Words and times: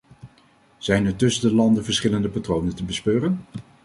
Zijn 0.77 1.05
er 1.05 1.15
tussen 1.15 1.49
de 1.49 1.55
landen 1.55 1.83
verschillende 1.83 2.29
patronen 2.29 2.75
te 2.75 2.83
bespeuren? 2.83 3.45